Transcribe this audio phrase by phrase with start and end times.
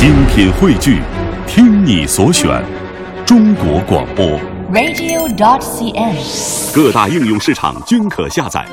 [0.00, 1.02] 精品汇聚，
[1.46, 2.64] 听你所选，
[3.26, 4.24] 中国广播。
[4.72, 6.74] radio.dot.cn，。
[6.74, 8.64] 各大应用市场均可下载。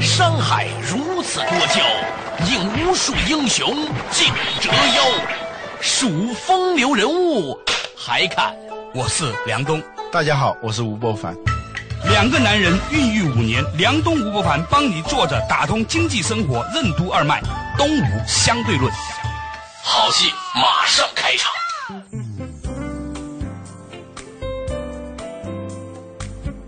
[0.00, 1.82] 山海如此多娇，
[2.50, 3.74] 引无数英雄
[4.10, 5.02] 竞折腰。
[5.82, 7.54] 数风流人物，
[7.94, 8.54] 还看
[8.94, 9.82] 我是梁冬。
[10.10, 11.36] 大家好，我是吴伯凡。
[12.08, 17.42] 两个男人孕育五年，梁冬、吴伯凡帮你坐着打通经济生活任督二脉，
[17.78, 18.90] 东吴相对论。
[19.82, 21.52] 好戏马上开场。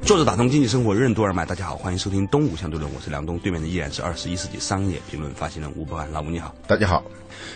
[0.02, 6.54] 作者打通经济生活任督二脉，大家好，欢迎收听东吴相对论，我是梁东，对面的依然是二十一世纪商业评论发行人吴伯凡，老吴你好。
[6.66, 7.02] 大家好。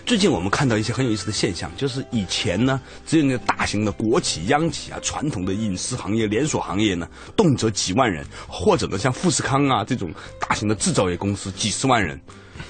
[0.06, 7.06] 最近我们看到一些很有意思的现象，就是以前呢，只有那个大型的国企、央企啊，传统的饮食行业、连锁行业呢，
[7.36, 12.18] 动辄几万人，或者呢像富士康啊这种大型的制造业公司，几十万人。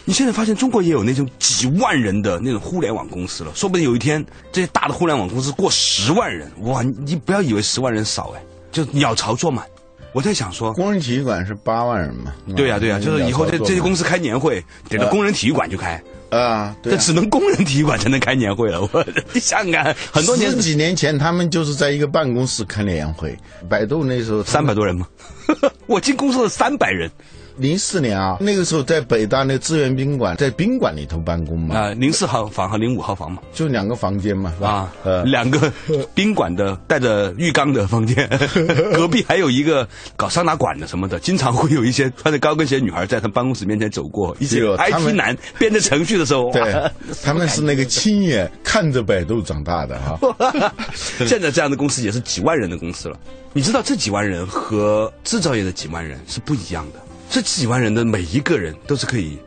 [0.08, 6.82] 你现在发现中国也有那种几万人的那种互联网公司了，说不定有一天这些大的互联网公司过十万人，哇！
[6.82, 8.42] 你不要以为十万人少哎，
[8.72, 9.66] 就鸟巢坐满。
[10.14, 12.32] 我在想说，工人体育馆是八万人嘛？
[12.56, 16.02] 对呀、啊、对呀、啊，就是以后这这些公司开年会，得到工人体育馆去开。
[16.30, 18.80] 啊，这只能工人体育馆才能开年会了。
[18.80, 23.36] 我 你想想看，很多年十几年前他们就是在一个办公室开年会。
[23.68, 25.06] 百度那时候三百多人吗？
[25.86, 27.10] 我进公司的三百人。
[27.58, 31.76] 零四年啊，那个时候在北大那资源宾馆，在宾馆里头办公嘛。
[31.76, 34.68] 啊，零四号房和零五号房嘛，就两个房间嘛，是吧？
[34.70, 35.72] 啊，呃，两个
[36.14, 38.28] 宾馆的带着浴缸的房间，
[38.94, 39.86] 隔壁还有一个
[40.16, 46.90] 搞桑拿馆的什么的，经常会有一些穿着高跟鞋女孩在他办公室面前走过，一些 IT 男编着程序的时候，对，
[47.22, 50.72] 他们是那个亲眼看着百度长大的哈。
[51.26, 53.18] 现在这样的公司也是几万人的公司了，
[53.52, 57.00] 你知道这几万人和制造业的几万人是不一样的。
[57.30, 59.38] 这几万人的每一个人都是可以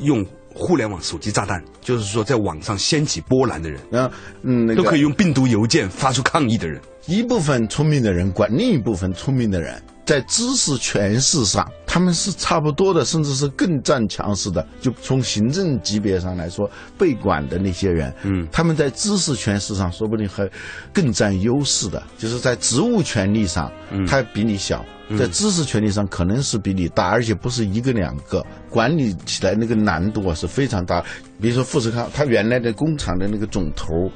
[0.00, 4.10] 用互联网手机炸弹，就是说在网上掀起波澜的人，啊，
[4.42, 6.80] 嗯，那个、都可以用病毒邮件发出抗议的人。
[7.06, 14.66] 一部分聪明的人管另一部分聪明的人，在知识权势上他们是差不多的，甚至是更占强势的。
[14.80, 20.50] 就从行政级别上来说，被管的那些人，嗯，他们在知识权势上说不定还
[20.94, 24.82] 更占优势的，就是在职务权利上，嗯，他比你小。
[25.18, 31.04] 在知识权利上可能是比你大，而且不是一个两个，管理起来那个难度啊是非常大。
[31.40, 34.10] 比如说富士康，他原来的工厂的那个总头，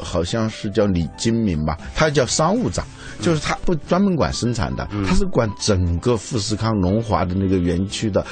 [0.00, 2.84] 好像是叫李金明吧，他叫商务长，
[3.20, 8.24] 就是他不专门管生产的，他是管整个富士康龙华的那个园区的，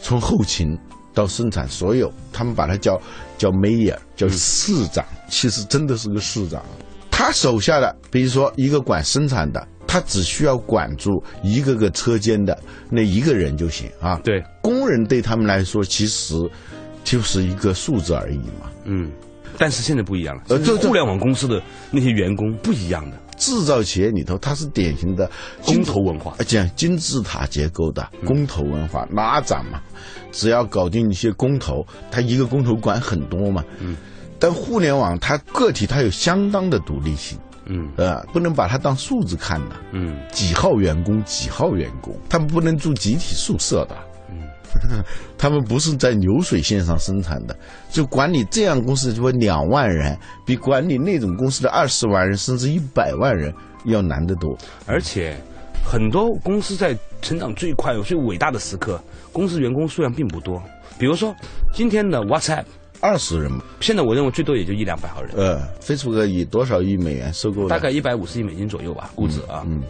[0.00, 0.78] 从后勤
[1.12, 3.00] 到生产所有，他们把他叫
[3.38, 6.62] 叫 mayor，叫市长，其实真的是个市长。
[7.10, 9.66] 他手下的，比如说一个管生产的。
[9.86, 12.58] 他只需要管住一个个车间的
[12.90, 14.18] 那一个人就行啊。
[14.24, 16.34] 对，工人对他们来说其实
[17.04, 18.68] 就是一个数字而已嘛。
[18.86, 19.08] 嗯，
[19.58, 20.42] 但是现在不一样了。
[20.48, 23.16] 呃，这互联网公司的那些员工不一样的。
[23.36, 25.28] 制造企业里头，它是典型的
[25.64, 29.82] 工头文化，讲金字塔结构的工头文化，拉长嘛。
[30.30, 33.64] 只要搞定一些工头，他一个工头管很多嘛。
[33.80, 33.96] 嗯。
[34.38, 37.36] 但互联网它个体它有相当的独立性。
[37.66, 39.76] 嗯，呃，不能把它当数字看的。
[39.92, 43.96] 嗯，几号员工，几号员工，他们不能住集体宿舍的。
[44.90, 45.04] 嗯，
[45.38, 47.56] 他们不是在流水线上生产的。
[47.90, 53.52] 就管理这样公司，就两万人，比管理那种公司的二十万人甚至一百万人
[53.84, 54.56] 要难得多。
[54.86, 55.36] 而且，
[55.84, 59.00] 很多公司在成长最快、最伟大的时刻，
[59.32, 60.62] 公司员工数量并不多。
[60.98, 61.34] 比如说，
[61.72, 62.64] 今天的 WhatsApp。
[63.00, 65.30] 二十人，现在我认为最多也就一两百号人。
[65.36, 67.68] 呃，Facebook 以多少亿美元收购？
[67.68, 69.62] 大概一百五十亿美金左右吧，估值啊。
[69.66, 69.82] 嗯，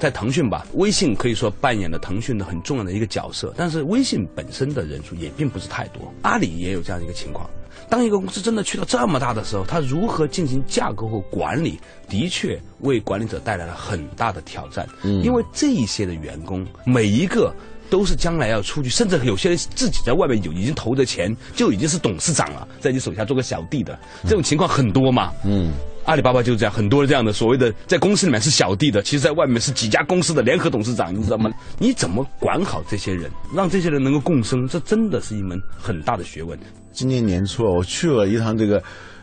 [0.00, 6.12] 在腾讯吧，微信可以说扮演了腾讯的很重要的一个角色，但是微信本身的人数也并不是太多。
[6.22, 7.48] 阿里也有这样的一个情况。
[7.88, 11.78] 当一个公司真的去到这么大的时候，它如何进行架构和管理，
[12.08, 14.88] 的确为管理者带来了很大的挑战。
[15.02, 17.54] 嗯，因为这一些的员工每一个。
[17.90, 25.32] 都是将来要出去，甚至有些人自己在外面有已经投着钱，就已经是董事长了，在你手下做个小弟的，这种情况很多嘛。
[25.44, 25.72] 嗯，
[26.10, 31.48] 阿里巴巴就是这样，很多这样的所谓的在公司里面是小弟的，其实在外面是几家公司的联合董事长，你知道吗？
[31.78, 36.58] 你怎么管好这些人，让这些人能够共生，这真的是一门很大的学问。
[36.90, 38.82] 今年年初我去了一趟这个。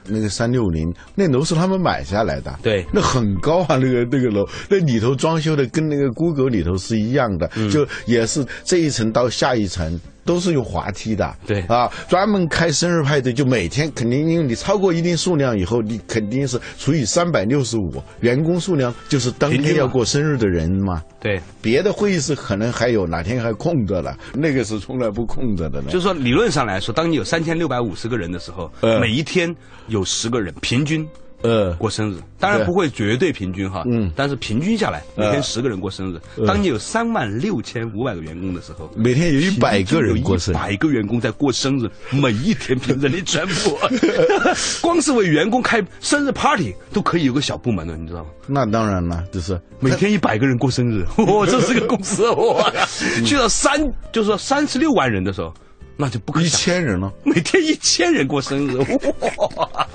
[0.09, 11.35] 那个三六零，那楼是他们买下来的，对，那很高啊，那个那个楼，那里头装修的跟那个 Google 里头是一样的，嗯、就也是这一层到下一层，都是有滑梯的。
[11.47, 21.01] 对啊，专门开生日派对，就每天肯定，因为你超过一定数量以后，你肯定是除以三百六十五，员工数量就是当天要过生日的人嘛。
[21.19, 25.89] 对，别的会议室可能还有哪天还空着了，那个是从来不空着的呢。
[25.89, 29.53] 就是说理论上来说，当你有三千六百五十个人的时候，呃每一天
[29.88, 31.07] 有十个人平均
[31.43, 36.19] 呃，过生日，当然不会绝对平均哈，嗯但是平均下来每天呃十个人过生日。
[36.47, 43.77] 当你有三万六千五百个员工的时候，每天有一百个人过生日一百个员工在过生日，每一天凭着你全部，
[44.81, 48.29] 光是为员工开生日 party 都可以有个小部门了，你知道吗？
[48.47, 52.71] 那当然了，就是每天一百个人过生日，哇，这是个公司哇！
[53.23, 53.79] 去到三，
[54.11, 55.53] 就是说三十六万人的时候，
[55.95, 57.13] 那就不可一想千人了。
[57.23, 59.87] 每天一千人过生日，哇！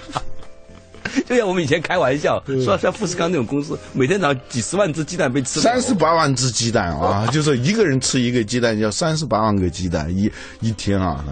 [1.26, 10.30] 就像我们以前开玩笑说，像富士康那种公司，每天早上几十万只鸡蛋被吃三十八万只鸡蛋啊， 就是一个人吃一个鸡蛋，要三十八万个鸡蛋一
[10.60, 11.24] 一天啊。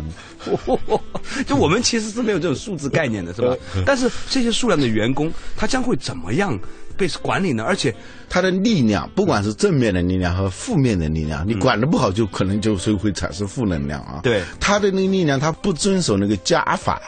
[1.46, 3.56] 就我们其实是没有这种数字概念的，是吧？
[3.86, 6.58] 但是这些数量的员工，他将会怎么样
[6.96, 7.64] 被管理呢？
[7.64, 7.94] 而且，
[8.28, 14.20] 他的力量，不管是正面的力量和负面的力量，你管的不好，就可能就是会产生负能量啊。
[14.22, 17.00] 对他的那个力量，他不遵守那个加法，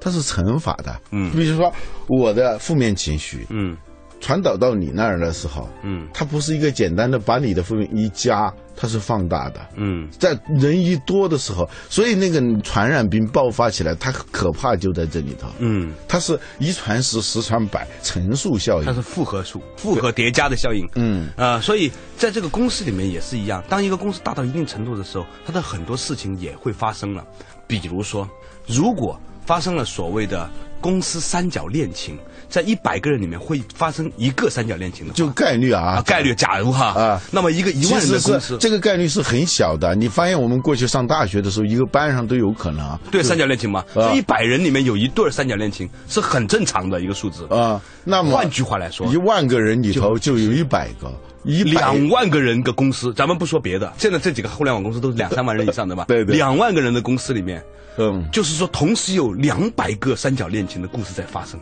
[0.00, 1.00] 它是乘法的。
[1.10, 1.72] 嗯比如说
[2.06, 3.76] 我的负面情绪，嗯
[4.20, 9.60] 传导到你那儿的时候，嗯它不是一个简单的把你的负面一加，它是放大的。
[9.76, 15.46] 嗯，在人一多的时候，所以那个传染病爆发起来，它可怕就在这里头。
[15.60, 18.84] 嗯，它是一传十，十传百，乘数效应。
[18.84, 20.84] 它是复合数、复合叠加的效应。
[20.96, 27.24] 嗯啊、所以在这个公司里面也是一样，当一个公司大到一定程度的时候，它的很多事情也会发生了。
[27.68, 28.28] 比如说，
[28.66, 29.16] 如果
[29.48, 30.46] 发生了所谓的
[30.78, 32.18] 公司三角恋情，
[32.50, 39.94] 在一百个人里面会发生一个三角恋情的话，就概率啊，啊概率，假如哈啊那么一个一万人的公司，这个概率是很小的。
[39.94, 43.00] 你发现我们过去上大学的时候，一个班上都有可能啊。
[43.10, 43.82] 对三角恋情嘛，
[44.14, 47.46] 一百人里面有一对三角恋情是很正常的一个数字。
[47.48, 51.10] 啊，那么换句话来说一万个人里头就有一百个，
[51.44, 56.04] 一两万个人的公司，咱们不说别的，现在这几个互联网公司都是两三万人以上的吧？
[56.08, 57.62] 对对两万个人的公司里面，
[57.96, 61.58] 嗯就是说同时有两百个三角恋情的故事在发生。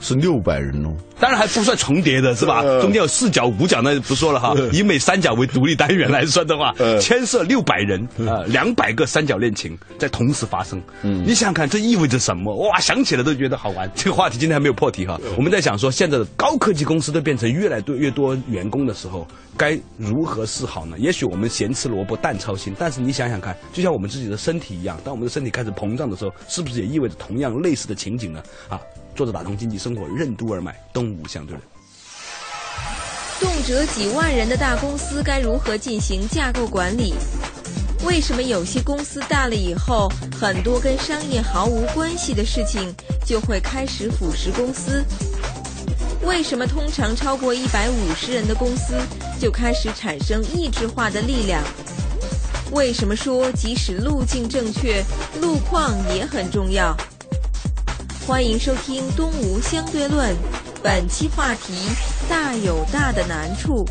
[0.00, 0.90] 是六百人哦。
[1.20, 2.60] 当然还不算重叠的是吧？
[2.60, 4.54] 呃中间有四角、五角，那就不说了哈。
[4.72, 10.80] 以每三角为独立单元来算的话，呃牵涉六百人，啊，两百个三角恋情在同时发生。
[11.02, 12.54] 嗯，你想想看，这意味着什么？
[12.68, 13.90] 哇，想起来都觉得好玩。
[13.96, 15.20] 这个话题今天还没有破题哈。
[15.36, 20.96] 我们在想说，现在的高科技公司都变成越来越多员工的时候，该如何是好呢？
[21.00, 28.40] 也许我们咸吃萝卜淡操心，但是你想想看，就像我们自己的身体一样，当我们的身体开始膨胀的时候，是不是也意味着同样类似的情景呢？
[28.68, 28.78] 啊，
[29.18, 31.60] 作者打通经济生活任督二脉，东吴相对论。
[33.40, 37.14] 动辄几万人的大公司该如何进行架构管理？
[38.04, 40.08] 为什么有些公司大了以后，
[40.40, 42.94] 很多跟商业毫无关系的事情
[43.26, 45.04] 就会开始腐蚀公司？
[46.22, 48.94] 为什么通常超过一百五十人的公司
[49.40, 51.60] 就开始产生意志化的力量？
[52.70, 55.02] 为什么说即使路径正确，
[55.40, 56.96] 路况也很重要？
[58.28, 60.34] 欢迎收听《东吴相对论》，
[60.82, 61.72] 本期话题：
[62.28, 63.86] 大有大的难处。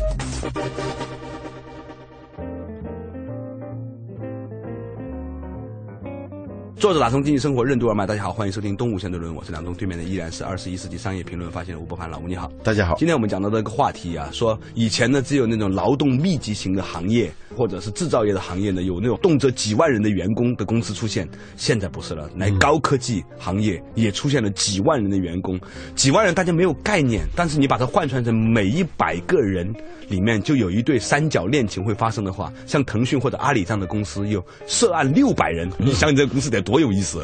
[6.78, 12.48] 作者打通经济生活任督二脉，大家好，欢迎收听东吴相对论，我是梁东，对面的依然是二十一世纪商业评论发现人吴伯凡，老吴你好。
[12.62, 25.58] 大家好，今天我们讲到这个话题啊，说以前呢只有那种劳动密集型的行业或者是制造业的行业呢，有那种动辄几万人的员工的公司出现，现在不是了，来高科技行业也出现了几万人的员工，
[25.96, 29.68] 几万人大家没有概念，但是你把它换算成每一百个人
[30.08, 37.22] 里面就有一对三角恋情会发生的话，像腾讯或者阿里这样的公司有涉案六百人，你想你这个公司得多有意思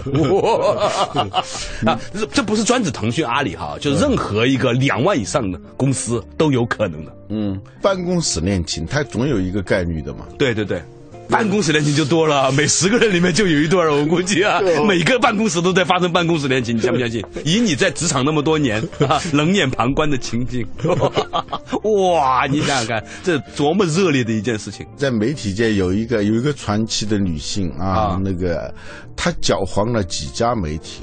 [1.85, 2.01] 啊！
[2.15, 7.13] 这这不是专指腾讯、阿里哈，就是任何一个两万以上的公司都有可能的。
[7.29, 10.27] 嗯，办公室恋情，它总有一个概率的嘛。
[10.39, 10.83] 对对对。
[11.29, 17.25] 办公室恋情就多了，每十个人里面就有一对儿，我估计啊，每个办公室都在发生办公室恋情，你相不相信？
[17.45, 20.65] 以你在职场那么多年 啊，冷眼旁观的情景，
[22.13, 24.87] 哇，你想想看，这多么热烈的一件事情！
[24.97, 28.73] 在媒体界有一个有一个传奇的女性啊，啊那个
[29.17, 31.03] 她搅黄了几家媒体。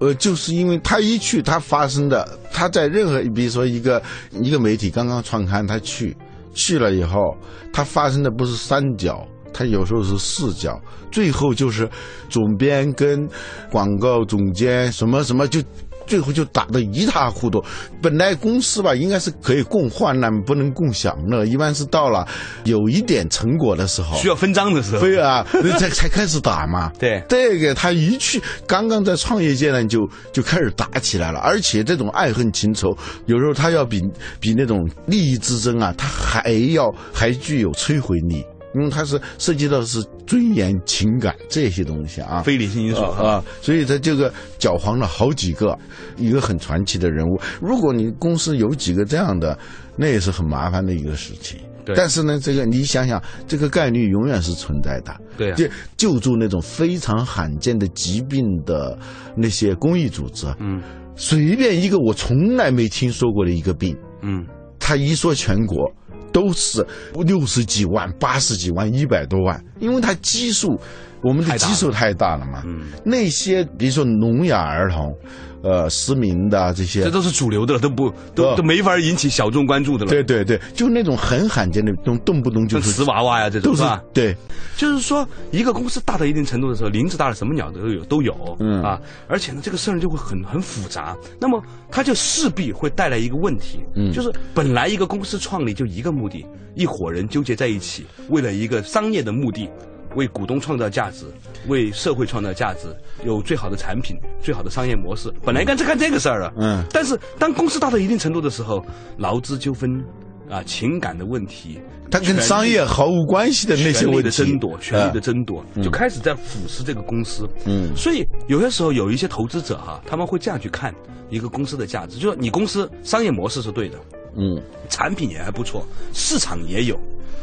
[0.00, 4.02] 呃，就是因为她一去，她发生的，她在任何，比如说一个
[4.42, 6.16] 一个媒体刚刚创刊，她去
[6.54, 7.36] 去了以后，
[7.70, 10.80] 她发生的不是三角，它有时候是视角，
[11.10, 11.88] 最后就是
[12.28, 13.28] 总编跟
[13.70, 15.62] 广告总监什么什么就
[16.06, 17.62] 最后就打得一塌糊涂。
[18.02, 22.26] 本来公司吧应该是可以共患难，不能共享乐，一般是到了
[22.64, 25.46] 有一点成果的时候，需要分赃的时候，对啊，
[25.78, 26.90] 才才开始打嘛。
[26.98, 30.00] 对这个他一去，刚刚在创业阶段就
[30.32, 34.02] 就开始打起来了，而且这种爱恨情仇，有时候他要比
[34.40, 38.44] 比那种利益之争啊，他还要还具有摧毁力。
[38.74, 45.78] 因为它是涉及到的是尊严、情感这些东西啊，非理性因素啊啊，所以它这个搅黄了好几个，
[46.16, 47.40] 一个很传奇的人物。
[47.60, 49.58] 如果你公司有几个这样的，
[49.96, 51.58] 那也是很麻烦的一个事情。
[51.84, 55.14] 对但是呢，这个你想想，这个概率永远是存在的。
[55.36, 58.98] 对啊就救助那种非常罕见的疾病的
[59.34, 60.82] 那些公益组织，嗯
[61.16, 64.46] 随便一个我从来没听说过的一个病，嗯，
[64.78, 65.90] 他一说全国
[66.32, 70.78] 都是六十几万、八十几万、一百多万，因为它基数，
[71.22, 72.62] 我们的基数太大了嘛。
[72.64, 75.14] 嗯，那些比如说聋哑儿童，
[75.62, 78.54] 呃，失明的啊这些，这都是主流的，都不都哦。
[78.56, 80.10] 都没法引起小众关注的了。
[80.10, 84.02] 对对对，就那种很罕见的，动动不动就是瓷娃娃呀这种都是吧？
[84.14, 84.34] 对，
[84.76, 88.82] 就是说，一个公司大到一定程度的时候，林子大了，什么鸟都有都有，嗯。
[88.82, 88.98] 啊，
[89.28, 94.10] 而且呢，这个事儿就会很很复杂，那么它就势必会带来一个问题，嗯。
[94.12, 99.68] 就是本来一个公司创立就一个目的，一伙人纠结在一起，为了一个商业的目的。
[100.16, 101.26] 为股东创造价值，
[101.68, 102.88] 为社会创造价值，
[103.24, 106.52] 有最好的产品、最好的商业模式，本来应该是干这个事儿啊。
[106.56, 106.84] 嗯。
[106.92, 108.84] 但是当公司大到一定程度的时候，
[109.18, 110.02] 劳资纠纷
[110.50, 117.48] 啊、情感的问题，它跟商业毫无关系的那些权力问题，的争夺，权力的啊争夺，就开始在腐蚀这个公司。
[117.66, 117.94] 嗯。
[117.94, 120.92] 所以有些时候有一些投资者哈，他们会这样去看
[121.28, 123.98] 一个公司的价值，就是你公司商业模式是对的，
[124.36, 124.60] 嗯。
[124.88, 126.98] 产品也还不错，市场也有，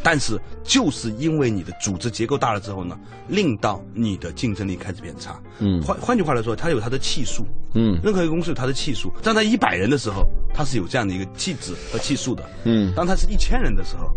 [0.10, 2.98] 但是就是因为你的组织结构大了之后呢，
[3.28, 5.38] 令到你的竞争力开始变差。
[5.60, 7.46] 嗯换换句话来说，它有它的气数。
[7.76, 10.24] 嗯任何一个公司有它的气数，当它一百人的时候，
[10.54, 12.50] 它是有这样的一个气质和气数的。
[12.64, 14.10] 嗯当它是一千人的时候，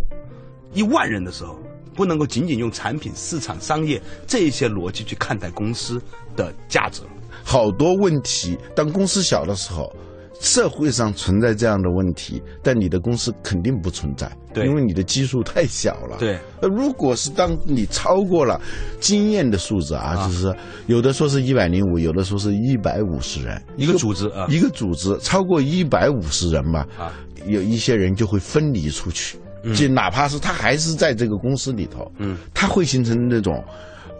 [0.72, 1.58] 一万人的时候，
[1.92, 6.00] 不能够仅仅用产品、市场、商业这一些逻辑去看待公司
[6.36, 7.02] 的价值。
[7.44, 9.92] 好多问题，当公司小的时候，
[10.40, 14.66] 社会上存在这样的问题，但你的公司肯定不存在，对。
[14.66, 16.16] 因为你的基数太小了。
[16.18, 18.58] 对，呃，如果是当你超过了
[18.98, 20.54] 经验的数字啊，啊就是
[20.86, 24.46] 有的说是一百零五，有的说是一百五十人，一个组织啊。
[24.48, 27.12] 一个组织超过一百五十人吧，啊，
[27.46, 29.38] 有一些人就会分离出去，
[29.74, 33.62] 就哪怕是他还是在这个公司里头，嗯，他会形成那种。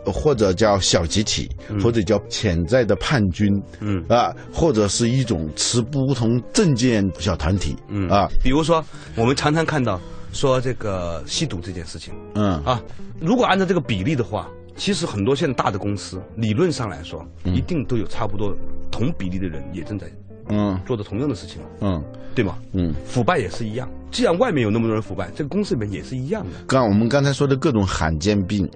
[0.05, 1.49] 呃或者叫小集体，
[1.83, 3.49] 或者叫潜在的叛军，
[3.81, 4.05] 嗯。
[4.09, 8.09] 啊，或者是一种持不同政见小团体，嗯。
[8.09, 8.85] 啊，比如说
[9.17, 10.01] 我们常常看到
[10.33, 12.63] 说这个吸毒这件事情嗯。
[12.65, 12.83] 啊，
[13.21, 18.57] 如果按照这个比例的话，其实很多现在大的公司理论上来说，一定都有差不多
[18.91, 20.07] 同比例的人也正在
[20.49, 20.81] 嗯。
[20.87, 22.03] 做着同样的事情，嗯。
[22.35, 22.57] 对吗？
[22.73, 22.95] 嗯。
[23.05, 26.65] 腐败也是一样，既然外面有那么多人腐败，这个公司里面也是一样的。
[26.67, 28.67] 刚我们刚才说的各种罕见病，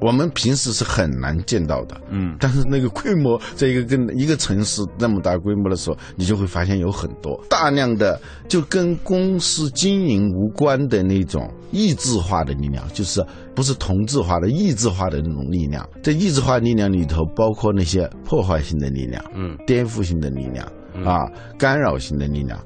[0.00, 2.00] 我们平时是很难见到的。
[2.10, 13.24] 嗯但是那个规模，在一个跟一个城市那么大规模的时候，你就会发现有很多大量的就跟公司经营无关的那种意志化的力量，就是
[13.54, 15.88] 不是同质化的意志化的那种力量。
[16.02, 20.66] 在意志化力量里头，包括那些破坏性的力量、嗯颠覆性的力量
[21.04, 22.58] 啊、干扰性的力量。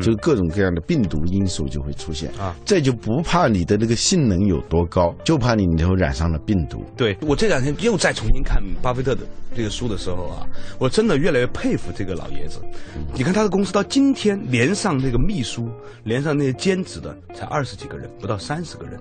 [0.00, 6.84] 就各种各样的病毒因素就会出现啊，这就不怕你的那个性能有多高，就怕你以后染上了病毒。
[6.96, 9.22] 对我这两天又再重新看巴菲特的
[9.56, 10.46] 这个书的时候啊，
[10.78, 12.60] 我真的越来越佩服这个老爷子。
[13.14, 15.68] 你看他的公司到今天，连上那个秘书，
[16.04, 19.00] 连上那些兼职的，才二十几个人，不到三十个人。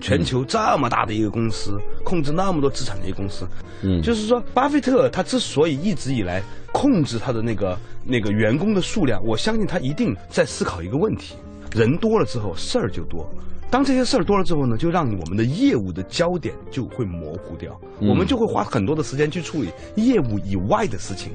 [0.00, 3.46] 全球这么大的一个公司，控制那么多资产的一个公司，
[3.82, 11.34] 嗯就是说，巴菲特他之所以一直以来控制他的那个那个员工的数量，我相信他一定在思考一个问题：
[11.74, 13.28] 人多了之后事儿就多。
[13.70, 21.30] 当这些事儿多了之后呢，就让我们的业务的焦点就会模糊掉，我们就会花很多的时间去处理业务以外的事情。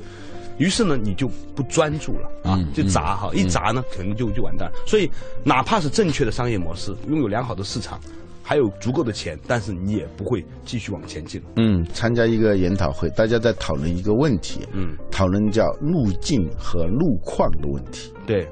[0.58, 4.72] 于是呢，你就不专注了啊，就砸哈，一砸呢，可能就就完蛋。
[4.86, 5.10] 所以，
[5.44, 8.00] 哪怕是正确的商业模式，拥有良好的市场，
[8.44, 11.42] 还有足够的钱，但是你也不会继续往前进。
[11.56, 18.12] 嗯，参加一个研讨会，大家在讨论一个问题，嗯，讨论叫路径和路况的问题。
[18.28, 18.46] 对，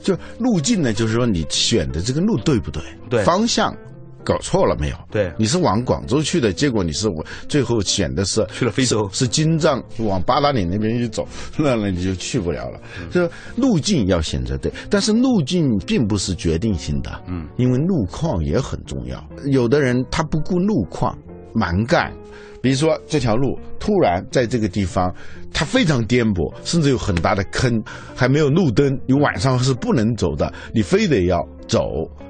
[0.00, 2.82] 就路径呢，就是说你选的这个路对不对？
[3.10, 3.76] 对方向
[4.26, 4.96] 搞错了没有？
[5.10, 12.80] 对你是往广州去的，结果你是我最后选的是去了非洲是是金藏往八达岭那边去走，那 那你就去不了了。
[13.12, 19.24] 所以路径要选择对，但是路径并不是决定性的，嗯，因为路况也很重要。
[19.46, 21.16] 有的人他不顾路况。
[21.58, 22.12] 蛮干。
[22.60, 25.14] 比如说这条路突然在这个地方，
[25.52, 27.82] 它非常颠簸，甚至有很大的坑，
[28.14, 31.80] 还没有路灯，你晚上是不能走的，你非得要走，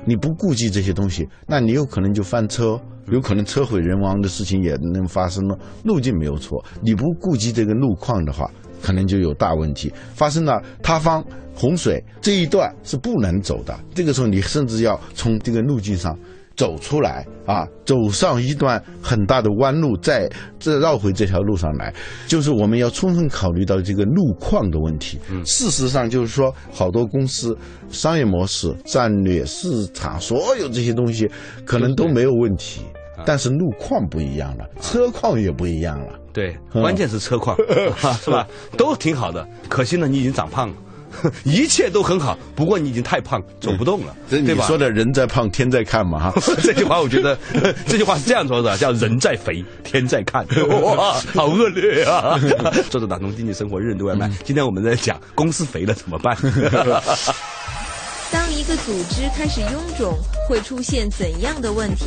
[0.04, 2.78] 你不顾及这些东西，那你有可能就翻车，
[3.10, 5.58] 有可能车毁人亡的事情也能发生了。
[5.84, 8.50] 路径没有错，你不顾及这个路况的话，
[8.82, 13.78] 可能就有大问题，发生了塌方、洪水这一段是不能走的。
[13.94, 16.16] 这个时候你甚至要从这个路径上。
[16.56, 21.94] 走出来啊，走上一段很大的弯路，再再绕回这条路上来，
[22.26, 25.18] 就是我们要充分考虑到这个路况的问题。
[25.30, 27.56] 嗯，事实上就是说，好多公司
[27.90, 31.30] 商业模式、战略、市场，所有这些东西
[31.64, 32.80] 可能都没有问题，
[33.24, 36.18] 但是路况不一样了，车况也不一样了。
[36.32, 37.56] 对，关键是车况，
[38.22, 38.46] 是吧？
[38.76, 40.74] 都挺好的，可惜呢，你已经长胖了。
[41.44, 44.66] 一切都很好，不过你已经太胖，走不动了，对吧？
[44.66, 46.40] 说的人在胖，天在看嘛，哈。
[46.62, 47.38] 这句话我觉得，
[47.86, 50.46] 这句话是这样说的，叫人在肥，天在看。
[50.82, 52.38] 哇，好恶劣啊！
[52.90, 54.30] 做着打通经济生活，人人都外卖。
[54.44, 56.36] 今天我们在讲公司肥了怎么办？
[58.32, 60.18] 当一个组织开始臃肿，
[60.48, 62.04] 会出现怎样的问题？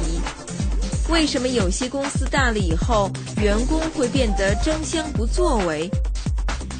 [1.09, 3.09] 为什么有些公司大了以后，
[3.41, 5.89] 员工会变得争相不作为？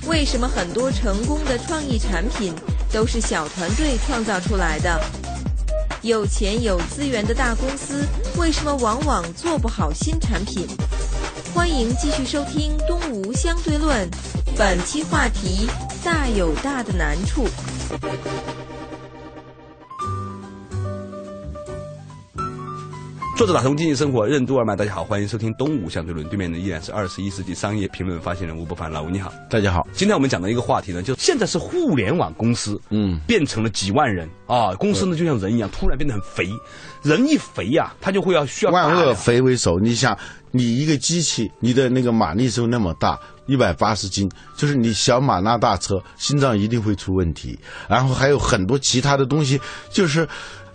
[0.07, 2.53] 为什么很多成功的创意产品
[2.91, 4.99] 都是小团队创造出来的？
[6.01, 8.05] 有钱有资源的大公司
[8.37, 10.65] 为什么往往做不好新产品？
[11.53, 14.09] 欢迎继续收听《东吴相对论》，
[14.57, 15.67] 本期话题：
[16.03, 17.47] 大有大的难处。
[23.39, 26.27] 作者打通经济生活任督二脉，大家好，欢迎收听东吴相对论。
[26.27, 29.87] 对面的依然是二十一世纪商业评论发现人吴伯凡，老吴你好，大家好。
[29.93, 36.49] 今天我们讲的一个话题呢，就现在是互联网公司，嗯，变成了几万人啊，公司呢就像人一样，突然变得很肥，
[37.01, 39.79] 人一肥呀，他就会要需要万恶肥为首。
[39.79, 40.17] 你想，
[40.51, 47.57] 你一个机器，你的那个马力是那么大，一百八十斤，就是你小马拉大车，心脏一定会出问题。
[47.87, 50.27] 然后还有很多其他的东西，就是。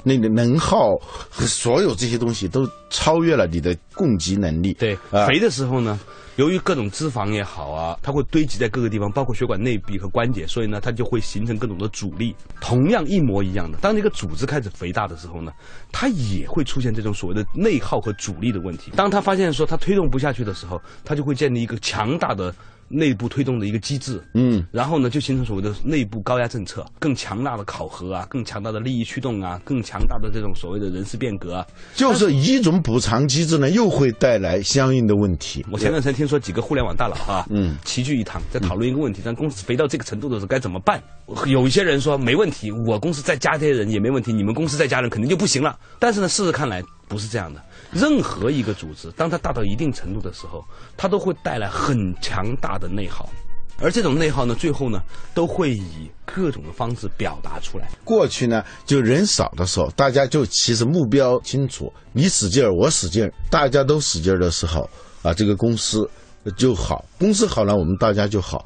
[0.04, 0.96] 那个能耗
[1.30, 4.72] 和所有这些东西都超越了你的供给能力。
[4.74, 4.96] 对，
[5.26, 5.98] 肥的时候呢，
[6.36, 12.34] 由于各种脂肪也好啊，它会堆积在各个地方，包括血管内壁和关节，所以呢，它就会形成各种的阻力。
[12.60, 15.52] 同样一模一样的，当这个组织开始肥大的时候呢，
[15.90, 18.92] 它也会出现这种所谓的内耗和阻力的问题。
[18.94, 22.54] 当它发现说它推动不下去的时候，它就会建立一个强大的。
[22.86, 35.64] 内部推动的一个机制，嗯，然后呢，就形成所谓的内部高压政策，更强大的考核啊，更强大的利益驱动啊，更强大的这种所谓的人事变革啊，就是一种补偿机制呢，又会带来相应的问题。
[35.72, 41.02] 我前段时间听说几个互联网大佬啊，嗯，齐聚一堂，在讨论一个问题：当公司肥到这个程度的时候该怎么办？
[41.46, 45.78] 有一些人说没问题，我公司再加这些人也没问题，你们公司再加人肯定就不行了。
[45.98, 47.62] 但是呢，事实看来不是这样的。
[47.90, 50.62] 任何一个组织，当它大到一定程度的时候，
[50.94, 53.30] 它都会带来很强大的内耗，
[53.80, 55.02] 而这种内耗呢，最后呢，
[55.34, 57.88] 都会以各种的方式表达出来。
[58.04, 64.88] 过去呢，就人少的时候，大家就其实目标清楚，你使劲儿，我使劲儿，大家都使劲儿的时候，
[65.22, 66.08] 啊，这个公司
[66.56, 68.64] 就好，公司好了，我们大家就好。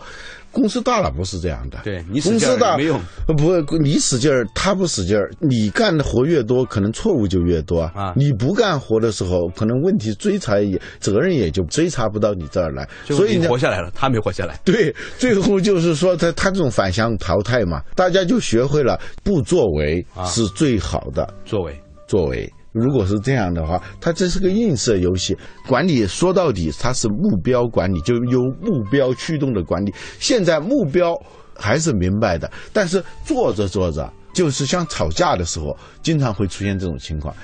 [0.53, 8.13] 公司大了不是这样的，对你公司大没用，不，你使劲儿，他不使劲儿，你干的活越多，可能错误就越多啊。
[8.17, 12.89] 你不干活的时候，可能问题追查也责任也就追查不到你这儿来。
[13.05, 14.59] 所以你活下来了，他没活下来。
[14.65, 22.51] 对，最后就是说他他这种反向淘汰嘛，大家就学会了不作为是最好的作为作为。
[22.79, 25.37] 如果是这样的话，它这是个映射游戏。
[25.67, 29.93] 管理说到底，它是目标管理，就由目标驱动的管理。
[30.19, 31.15] 现在目标
[31.55, 37.35] 还是明白的，但是做着做着，就是像吵架的时候，经常会出现这种情况。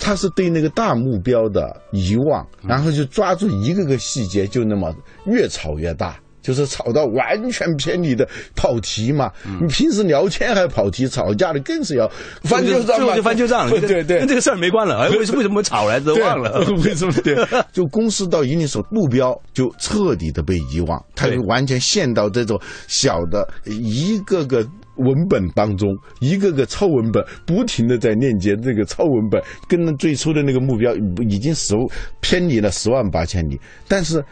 [0.00, 4.90] 他是对那个大目标的遗忘，然后就抓住一个个细节，就那么
[5.26, 6.18] 越吵越大。
[6.42, 12.10] 就是吵到完全偏离的跑题嘛，你平时聊天还跑题，吵架的更是要
[12.42, 14.98] 翻旧账嘛，就翻旧账， 对对对，跟这个事儿没关了。
[14.98, 16.14] 哎，为什为什么吵来着？
[16.16, 17.12] 忘了 为什么？
[17.22, 17.36] 对，
[17.72, 25.88] 就公司到一定时候，目标就彻底的被遗忘，它就完全陷到这种小的一个个文本当中，
[26.20, 30.92] 一个个超文本不停的在链接这个超文本，跟最初的那个目标
[31.28, 31.74] 已经十
[32.20, 34.22] 偏离了十万八千里，但是。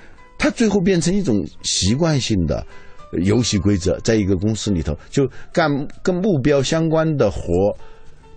[0.41, 2.67] 它最后变成一种习惯性的
[3.23, 5.71] 游戏规则，在一个公司里头，就干
[6.03, 7.77] 跟目标相关的活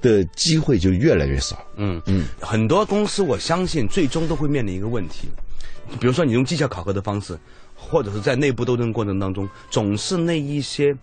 [0.02, 1.58] 的机会就越来越少。
[1.78, 5.30] 嗯嗯，很多公司我相信最终都会面临一个问题，
[5.98, 7.40] 比如说你用绩效考核的方式，
[7.74, 10.94] 或者是在内部斗争过程当中，总是那一些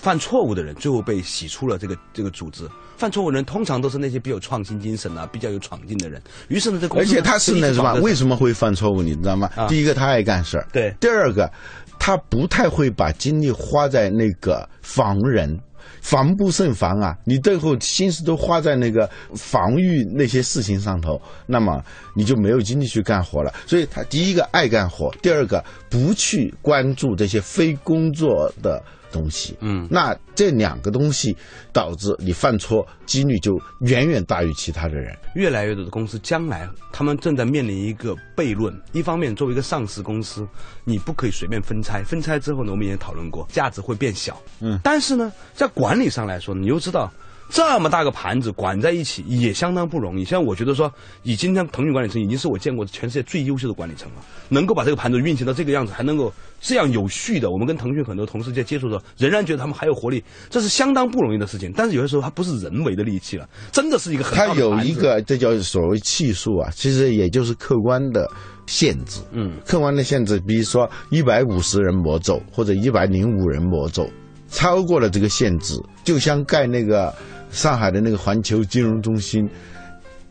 [0.00, 2.68] 犯错误的人最后被洗出了这个这个组织。
[2.96, 6.20] 犯错误的人通常都是那些比较有创新精神啊、比较有闯劲的人。
[6.48, 7.94] 于是呢，这公司而且他是那什么？
[7.94, 8.14] 为？
[8.14, 9.02] 什么会犯错误？
[9.02, 9.50] 你知道吗？
[9.54, 11.50] 啊第一个，他爱干事儿；对第二个，
[11.98, 15.58] 他不太会把精力花在那个防人。
[16.00, 17.16] 防不胜防啊！
[17.24, 21.82] 你最后心思都花在那个防御那些事情上头，那么
[22.14, 23.52] 你就没有精力去干活了。
[23.66, 29.56] 所以他第一个爱干活，第二个不去关注这些非工作的东西。
[29.60, 31.36] 嗯那这两个东西
[31.72, 35.16] 导致你犯错几率就远远大于其他的人。
[35.34, 38.74] 越来越多的公司将来他们正在面临一个悖论。
[38.92, 40.46] 一方面，作为一个上市公司，
[40.84, 44.40] 你不可以随便分拆，分拆之后呢，我们也讨论过，价值会变小。
[44.60, 47.12] 嗯但是呢，在管理上来说，你又知道。
[47.48, 50.24] 这么大个盘子管在一起也相当不容易。
[50.24, 57.50] 像我觉得说，以今天腾讯管理层已经是我见过全世界最优秀的管理层了，能够把这个盘子运行到这个样子，还能够这样有序的。
[57.50, 61.72] 我们跟腾讯很多同事在接触的时候，仍然觉得他们还有活力，这是相当不容易的事情。
[61.74, 68.30] 但是有些时候它不是人为的利器了，真的是一个很大它的盘子有一个，这叫所谓系数啊，其实也就是客观的
[68.66, 69.20] 限制。
[69.32, 74.08] 嗯，客观的限制，比如说一百五十人魔咒或者一百零五人魔咒，
[74.50, 77.14] 超过了这个限制，就像盖那个
[77.50, 79.48] 上海的那个环球金融中心，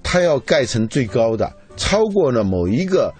[0.03, 3.13] 它要盖成最高的，超过了某一个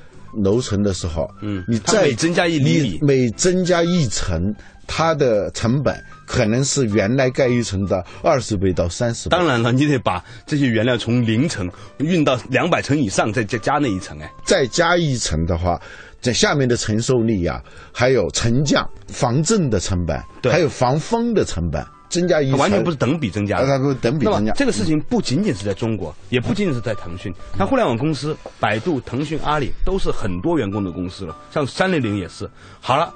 [0.44, 4.54] 楼层的时候，嗯你再每增加一厘米每增加一层，
[4.86, 9.38] 它的成本可能是原来盖一层的二十倍到三十倍。
[9.38, 14.18] 当然了，你得把这些原料从零层运到两百层以上，再再加那一层。
[14.20, 15.82] 哎，再加一层的话，
[16.22, 23.64] 在下面的承受力啊，还有沉降、防震的成本，对还有防风的成本，增加一层完全不是等比增加的。
[23.64, 24.52] 呃它不是等比增加。
[24.54, 32.50] 这个事情不仅仅是在中国，也不仅仅是在腾讯，它互联网公司，百度、腾讯、阿里都是很多员工的公司了，像三六零也是。
[32.80, 33.14] 好了，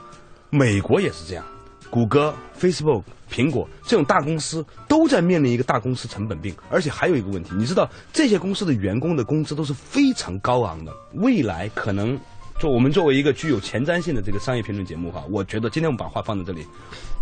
[0.50, 1.44] 美国也是这样，
[1.90, 12.20] 谷歌、Facebook、苹果这种大公司都在面临一个大公司成本病，而且还有一个问题，你知道这些公司的员工的工资都是非常高昂的，未来可能。
[12.62, 16.64] 就我们作为一个具有前瞻性的这个商业评论节目哈，我觉得今天我们把话放在这里，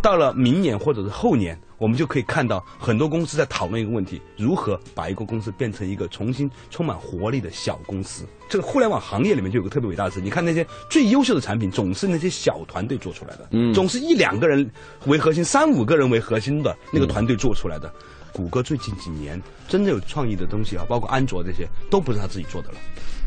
[0.02, 8.26] 到了明年或者是后年，我们就可以看到很多公司在讨论一个问题：如何把一个公司变成一个重新充满活力的小公司。
[8.50, 14.70] 这个互联网行业里面就有个特别伟大的事，你看那些最优秀的产品，总是那些小团队做出来的，嗯，总是一两个人
[15.06, 17.90] 为核心，三五个人为核心的那个团队做出来的。
[18.34, 22.76] 谷歌最近几年真正有创意的东西啊，包括安卓这些，都不是他自己做的了，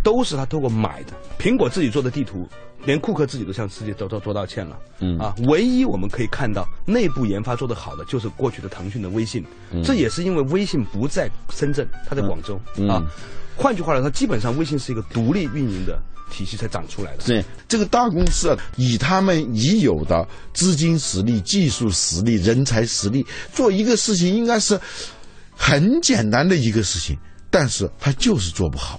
[0.02, 1.12] 都是他透过买的。
[1.38, 2.48] 苹果自己做的地图，
[2.84, 4.76] 连库克自己都向世界都都做道歉了。
[5.00, 9.44] 嗯啊，唯一我们可以看到内部研发做得好的，就是过去的腾讯的微信。
[9.84, 13.02] 这也是因为微信不在深圳，它在广州、啊。
[13.56, 17.24] 换句话来说，基本上微信是一个独立运营的体系才长出来的。
[17.24, 24.80] 对这个大公司啊，以他们已有的资金实力、技术实力、人才实力，做一个事情应该是
[25.54, 27.16] 很简单的一个事情，
[27.50, 28.98] 但是他就是做不好。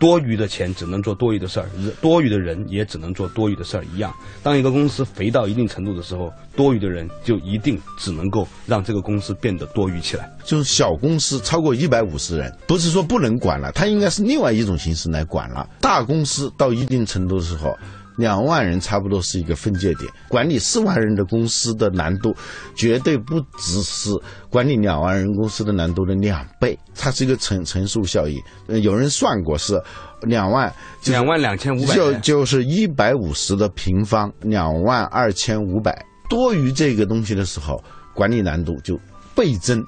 [0.00, 1.68] 多余的钱只能做多余的事儿，
[2.00, 4.10] 多余的人也只能做多余的事儿一样。
[4.42, 10.32] 当一个公司肥到一定程度的时候，多余的人就一定只能够让这个公司变得多余起来。
[10.42, 15.68] 就是小公司超过一百五十人，不是说不能管了，它应该是另外一种形式来管了。
[15.82, 17.76] 大公司到一定程度的时候，
[18.20, 20.08] 两万人差不多是一个分界点。
[20.28, 22.32] 管理四万人的公司的难度，
[22.76, 24.10] 绝对不只是
[24.50, 28.38] 管理两万人公司的难度的两倍，它是一个乘乘数效应。
[28.68, 29.82] 呃，有人算过是
[30.22, 36.06] 两万，就是两万两千五百就，就是一百五十的平方，两万二千五百。
[36.28, 37.82] 多于这个东西的时候，
[38.14, 38.96] 管理难度就
[39.34, 39.82] 倍增。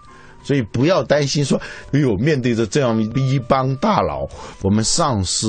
[0.44, 1.56] 所以不要担心说，
[1.92, 4.26] 哎呦，面对着这样一帮大佬，
[4.60, 5.46] 我们丧失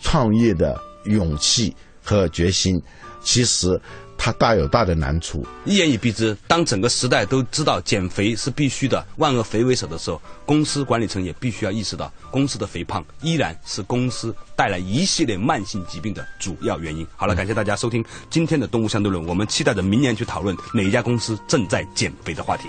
[0.00, 2.80] 创业的勇气和决心，
[3.22, 3.80] 其实
[4.16, 5.44] 它大有大的难处。
[5.64, 17.04] 一言以蔽之，当整个时代都知道减肥是必须的，万恶肥为首的时候，公司管理层也必须要意识到，公司的肥胖依然是公司带来一系列慢性疾病的主要原因。
[17.16, 22.62] 好了，感谢大家收听今天的《动物相对论》，我们期待着明年去讨论哪一家公司正在减肥的话题。